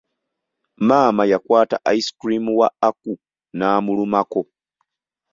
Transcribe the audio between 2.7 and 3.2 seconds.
Aku